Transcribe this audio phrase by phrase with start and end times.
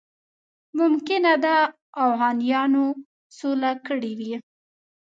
[0.79, 1.55] ممکنه ده
[2.03, 2.85] اوغانیانو
[3.37, 4.33] سوله کړې وي.